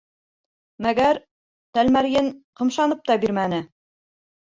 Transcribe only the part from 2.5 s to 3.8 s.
ҡымшанып та бирмәне.